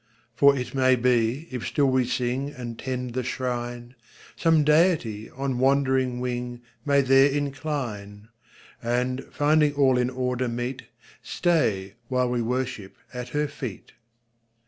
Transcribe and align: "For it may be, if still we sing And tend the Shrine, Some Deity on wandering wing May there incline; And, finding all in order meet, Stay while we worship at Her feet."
"For 0.33 0.57
it 0.57 0.73
may 0.73 0.95
be, 0.95 1.47
if 1.51 1.63
still 1.67 1.85
we 1.85 2.05
sing 2.07 2.49
And 2.49 2.79
tend 2.79 3.13
the 3.13 3.21
Shrine, 3.21 3.93
Some 4.35 4.63
Deity 4.63 5.29
on 5.29 5.59
wandering 5.59 6.19
wing 6.19 6.61
May 6.83 7.01
there 7.01 7.29
incline; 7.29 8.29
And, 8.81 9.23
finding 9.25 9.73
all 9.75 9.99
in 9.99 10.09
order 10.09 10.47
meet, 10.47 10.85
Stay 11.21 11.93
while 12.07 12.31
we 12.31 12.41
worship 12.41 12.95
at 13.13 13.29
Her 13.29 13.47
feet." 13.47 13.91